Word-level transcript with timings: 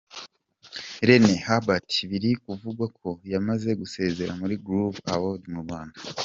Rene 1.07 1.33
Hubert 1.45 1.89
biri 2.09 2.31
kuvugwa 2.43 2.85
ko 2.99 3.09
yamaze 3.33 3.69
gusezera 3.81 4.31
muri 4.41 4.53
Groove 4.65 4.99
Award 5.15 5.43
Rwanda. 5.63 5.97